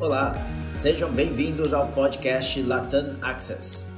[0.00, 0.32] Olá,
[0.78, 3.90] sejam bem-vindos ao podcast Latam Access.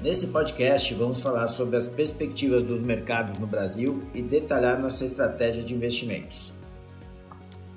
[0.00, 5.64] Nesse podcast vamos falar sobre as perspectivas dos mercados no Brasil e detalhar nossa estratégia
[5.64, 6.52] de investimentos.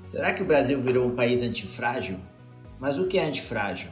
[0.04, 2.20] Será que o Brasil virou um país antifrágil?
[2.78, 3.90] Mas o que é antifrágil?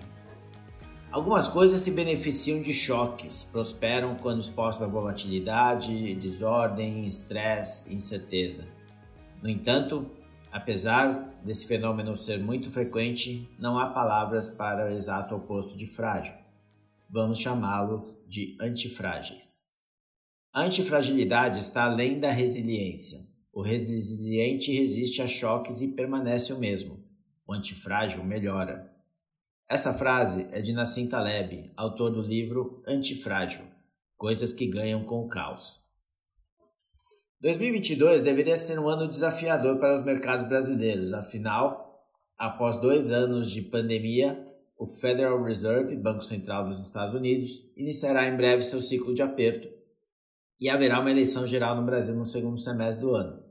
[1.11, 8.63] Algumas coisas se beneficiam de choques, prosperam quando expostas à volatilidade, desordem, estresse, incerteza.
[9.43, 10.09] No entanto,
[10.55, 16.33] apesar desse fenômeno ser muito frequente, não há palavras para o exato oposto de frágil.
[17.11, 19.65] Vamos chamá-los de antifrágeis.
[20.53, 23.19] A antifragilidade está além da resiliência.
[23.53, 27.05] O resiliente resiste a choques e permanece o mesmo.
[27.45, 28.95] O antifrágil melhora.
[29.69, 33.65] Essa frase é de Nassim Taleb, autor do livro Antifrágil:
[34.17, 35.84] Coisas que ganham com o caos.
[37.45, 42.03] 2022 deveria ser um ano desafiador para os mercados brasileiros, afinal,
[42.39, 44.43] após dois anos de pandemia,
[44.79, 49.69] o Federal Reserve, Banco Central dos Estados Unidos, iniciará em breve seu ciclo de aperto
[50.59, 53.45] e haverá uma eleição geral no Brasil no segundo semestre do ano.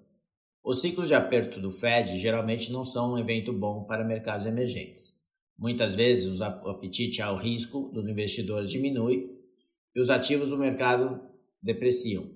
[0.64, 5.14] Os ciclos de aperto do Fed geralmente não são um evento bom para mercados emergentes.
[5.56, 9.30] Muitas vezes o apetite ao risco dos investidores diminui
[9.96, 11.22] e os ativos do mercado
[11.62, 12.33] depreciam.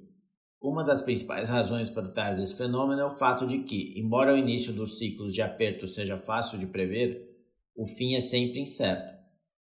[0.61, 4.37] Uma das principais razões por trás desse fenômeno é o fato de que, embora o
[4.37, 7.27] início dos ciclos de aperto seja fácil de prever,
[7.75, 9.15] o fim é sempre incerto.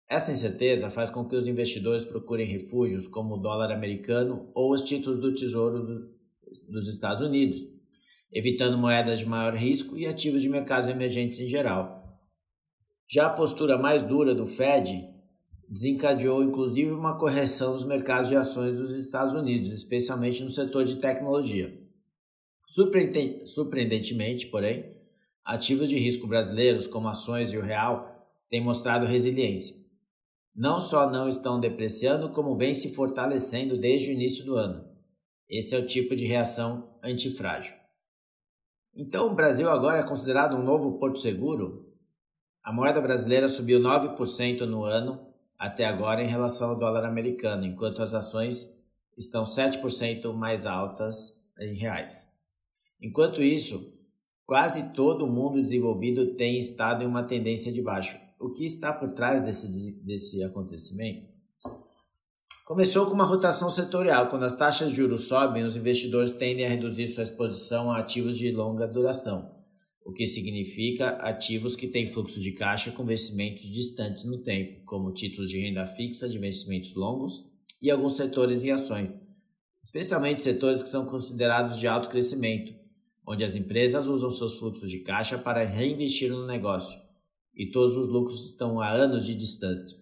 [0.08, 4.82] Essa incerteza faz com que os investidores procurem refúgios como o dólar americano ou os
[4.82, 6.10] títulos do Tesouro
[6.68, 7.62] dos Estados Unidos,
[8.30, 12.20] evitando moedas de maior risco e ativos de mercados emergentes em geral.
[13.08, 15.11] Já a postura mais dura do Fed
[15.72, 20.96] desencadeou inclusive uma correção dos mercados de ações dos Estados Unidos, especialmente no setor de
[20.96, 21.74] tecnologia.
[22.66, 24.94] Surpreendentemente, porém,
[25.42, 29.74] ativos de risco brasileiros, como ações e o real, têm mostrado resiliência.
[30.54, 34.84] Não só não estão depreciando, como vêm se fortalecendo desde o início do ano.
[35.48, 37.74] Esse é o tipo de reação antifrágil.
[38.94, 41.90] Então, o Brasil agora é considerado um novo porto seguro?
[42.62, 45.31] A moeda brasileira subiu 9% no ano
[45.62, 48.82] até agora em relação ao dólar americano, enquanto as ações
[49.16, 52.32] estão 7% mais altas em reais.
[53.00, 53.92] Enquanto isso,
[54.52, 58.18] Quase todo o mundo desenvolvido tem estado em uma tendência de baixo.
[58.38, 61.26] O que está por trás desse, desse acontecimento?
[62.66, 64.28] Começou com uma rotação setorial.
[64.28, 68.36] Quando as taxas de juros sobem, os investidores tendem a reduzir sua exposição a ativos
[68.36, 69.50] de longa duração,
[70.04, 75.12] o que significa ativos que têm fluxo de caixa com vencimentos distantes no tempo, como
[75.12, 77.44] títulos de renda fixa de vencimentos longos
[77.80, 79.20] e alguns setores e ações,
[79.82, 82.72] especialmente setores que são considerados de alto crescimento,
[83.26, 86.98] onde as empresas usam seus fluxos de caixa para reinvestir no negócio
[87.54, 89.96] e todos os lucros estão a anos de distância.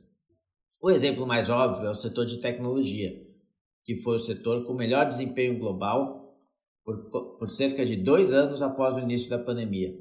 [0.83, 3.13] O exemplo mais óbvio é o setor de tecnologia,
[3.85, 6.30] que foi o setor com melhor desempenho global
[6.99, 9.95] por, por cerca de dois anos após o início da pandemia.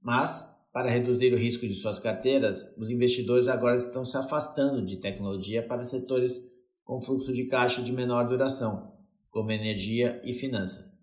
[0.00, 4.96] Mas, para reduzir o risco de suas carteiras, os investidores agora estão se afastando de
[4.96, 6.42] tecnologia para setores
[6.84, 8.92] com fluxo de caixa de menor duração,
[9.30, 11.02] como energia e finanças.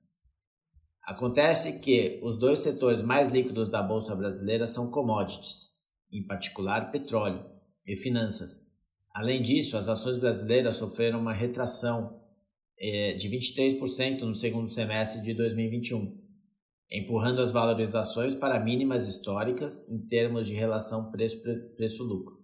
[1.04, 5.72] Acontece que os dois setores mais líquidos da Bolsa Brasileira são commodities,
[6.12, 7.44] em particular petróleo
[7.86, 8.72] e finanças.
[9.14, 12.21] Além disso, as ações brasileiras sofreram uma retração
[12.84, 16.18] eh, de 23% no segundo semestre de 2021,
[16.92, 22.42] empurrando as valorizações para mínimas históricas em termos de relação preço-lucro.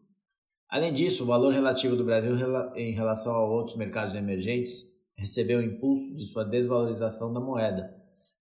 [0.70, 2.34] Além disso, o valor relativo do Brasil
[2.75, 7.92] em relação a outros mercados emergentes recebeu o impulso de sua desvalorização da moeda,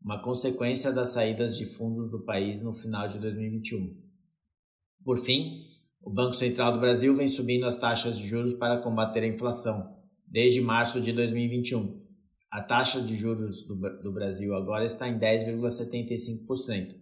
[0.04, 3.96] uma consequência das saídas de fundos do país no final de 2021.
[5.02, 5.64] Por fim,
[6.02, 9.96] o Banco Central do Brasil vem subindo as taxas de juros para combater a inflação,
[10.26, 12.04] desde março de 2021.
[12.50, 16.94] A taxa de juros do, do Brasil agora está em 10,75%.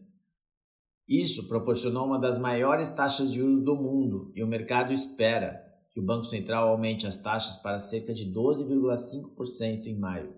[1.08, 5.62] Isso proporcionou uma das maiores taxas de juros do mundo e o mercado espera
[5.92, 10.34] que o Banco Central aumente as taxas para cerca de 12,5% em maio.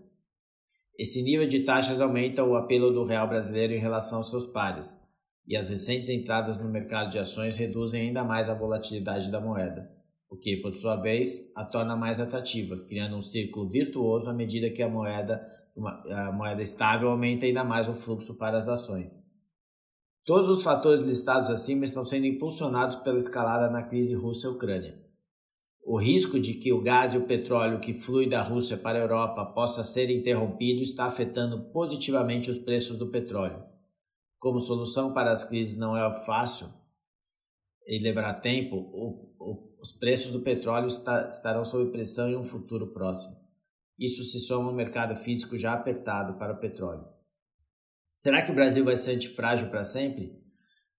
[0.98, 5.00] Esse nível de taxas aumenta o apelo do real brasileiro em relação aos seus pares,
[5.46, 9.90] e as recentes entradas no mercado de ações reduzem ainda mais a volatilidade da moeda,
[10.28, 14.70] o que, por sua vez, a torna mais atrativa, criando um círculo virtuoso à medida
[14.70, 15.40] que a moeda,
[16.10, 19.24] a moeda estável aumenta ainda mais o fluxo para as ações.
[20.24, 25.00] Todos os fatores listados acima estão sendo impulsionados pela escalada na crise Rússia-Ucrânia.
[25.84, 29.02] O risco de que o gás e o petróleo que flui da Rússia para a
[29.02, 33.62] Europa possa ser interrompido está afetando positivamente os preços do petróleo.
[34.40, 36.66] Como solução para as crises não é fácil,
[37.86, 39.25] e levará tempo,
[39.80, 43.36] os preços do petróleo está, estarão sob pressão em um futuro próximo.
[43.98, 47.06] Isso se soma ao mercado físico já apertado para o petróleo.
[48.14, 50.38] Será que o Brasil vai ser antifrágil para sempre?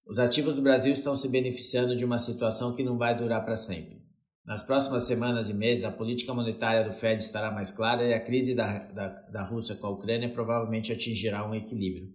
[0.05, 3.55] Os ativos do Brasil estão se beneficiando de uma situação que não vai durar para
[3.55, 3.97] sempre.
[4.45, 8.23] Nas próximas semanas e meses, a política monetária do Fed estará mais clara e a
[8.23, 12.13] crise da, da, da Rússia com a Ucrânia provavelmente atingirá um equilíbrio.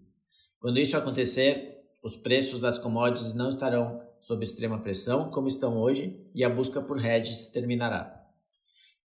[0.58, 6.18] Quando isso acontecer, os preços das commodities não estarão sob extrema pressão, como estão hoje,
[6.34, 8.20] e a busca por hedges terminará.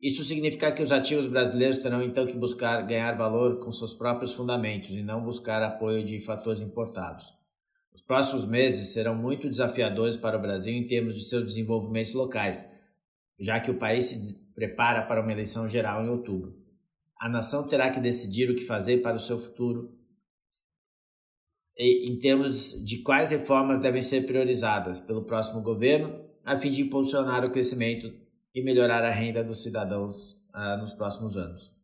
[0.01, 4.33] Isso significa que os ativos brasileiros terão então que buscar ganhar valor com seus próprios
[4.33, 7.33] fundamentos e não buscar apoio de fatores importados.
[7.93, 12.69] Os próximos meses serão muito desafiadores para o Brasil em termos de seus desenvolvimentos locais,
[13.39, 16.53] já que o país se prepara para uma eleição geral em outubro.
[17.17, 19.97] A nação terá que decidir o que fazer para o seu futuro
[21.77, 27.43] em termos de quais reformas devem ser priorizadas pelo próximo governo, a fim de impulsionar
[27.43, 28.11] o crescimento
[28.53, 31.75] e melhorar a renda dos cidadãos ah, nos próximos anos.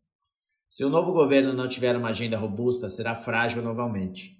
[0.70, 4.38] Se o novo governo não tiver uma agenda robusta, será frágil novamente.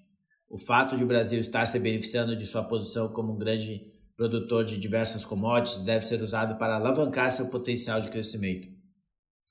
[0.49, 4.64] O fato de o Brasil estar se beneficiando de sua posição como um grande produtor
[4.64, 8.69] de diversas commodities deve ser usado para alavancar seu potencial de crescimento.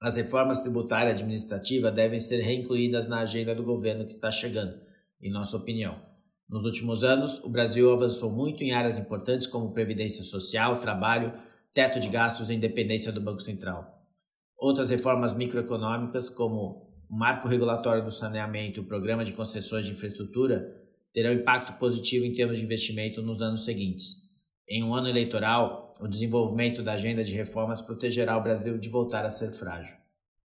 [0.01, 4.73] As reformas tributária e administrativa devem ser reincluídas na agenda do governo que está chegando,
[5.21, 5.99] em nossa opinião.
[6.49, 11.33] Nos últimos anos, o Brasil avançou muito em áreas importantes como previdência social, trabalho,
[11.73, 14.01] teto de gastos e independência do Banco Central.
[14.57, 19.93] Outras reformas microeconômicas, como o marco regulatório do saneamento e o programa de concessões de
[19.93, 20.75] infraestrutura,
[21.13, 24.29] terão impacto positivo em termos de investimento nos anos seguintes.
[24.67, 29.25] Em um ano eleitoral, o desenvolvimento da agenda de reformas protegerá o Brasil de voltar
[29.25, 30.00] a ser frágil.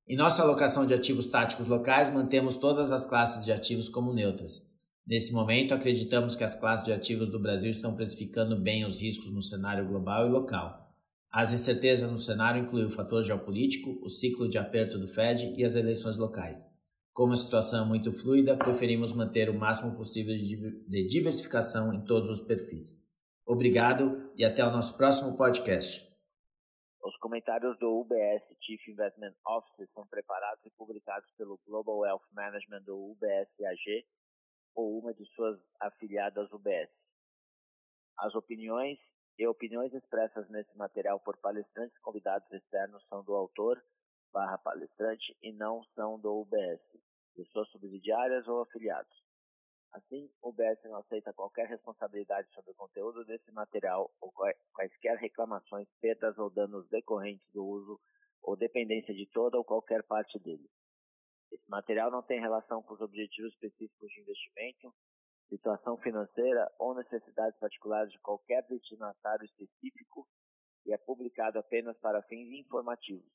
[0.07, 4.61] Em nossa alocação de ativos táticos locais, mantemos todas as classes de ativos como neutras.
[5.05, 9.33] Nesse momento, acreditamos que as classes de ativos do Brasil estão precificando bem os riscos
[9.33, 10.93] no cenário global e local.
[11.31, 15.65] As incertezas no cenário incluem o fator geopolítico, o ciclo de aperto do Fed e
[15.65, 16.63] as eleições locais.
[17.11, 22.29] Como a situação é muito fluida, preferimos manter o máximo possível de diversificação em todos
[22.29, 23.03] os perfis.
[23.43, 26.14] Obrigado e até o nosso próximo podcast.
[27.05, 32.81] Os comentários do UBS Chief Investment Officer são preparados e publicados pelo Global Wealth Management
[32.81, 34.07] do UBS AG
[34.73, 36.89] ou uma de suas afiliadas UBS.
[38.17, 38.97] As opiniões
[39.37, 43.79] e opiniões expressas nesse material por palestrantes convidados externos são do autor
[44.33, 46.81] barra palestrante e não são do UBS,
[47.35, 49.15] de suas subsidiárias ou afiliados.
[49.95, 54.29] Assim, o UBS não aceita qualquer responsabilidade sobre o conteúdo desse material ou
[54.73, 57.97] quaisquer reclamações, perdas ou danos decorrentes do uso
[58.43, 60.69] ou dependência de toda ou qualquer parte dele.
[61.49, 64.93] Esse material não tem relação com os objetivos específicos de investimento,
[65.47, 70.27] situação financeira ou necessidades particulares de qualquer destinatário específico
[70.85, 73.31] e é publicado apenas para fins informativos.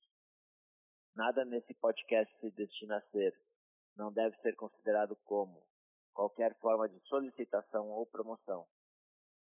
[1.16, 3.34] Nada nesse podcast se destina a ser,
[3.96, 5.66] não deve ser considerado como,
[6.12, 8.66] qualquer forma de solicitação ou promoção.